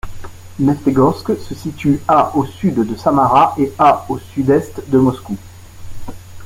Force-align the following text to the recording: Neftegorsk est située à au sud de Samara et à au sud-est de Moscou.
Neftegorsk 0.57 1.29
est 1.29 1.43
située 1.53 2.01
à 2.07 2.35
au 2.35 2.43
sud 2.43 2.73
de 2.79 2.95
Samara 2.95 3.53
et 3.59 3.71
à 3.77 4.03
au 4.09 4.17
sud-est 4.17 4.89
de 4.89 4.97
Moscou. 4.97 5.37